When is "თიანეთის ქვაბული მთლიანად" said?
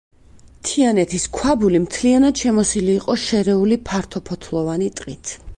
0.69-2.43